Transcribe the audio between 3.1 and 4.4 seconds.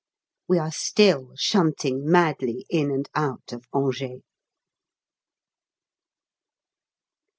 out of Angers.)